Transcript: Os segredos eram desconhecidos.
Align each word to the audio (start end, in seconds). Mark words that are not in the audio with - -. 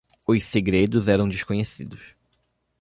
Os 0.25 0.43
segredos 0.43 1.07
eram 1.07 1.29
desconhecidos. 1.29 2.15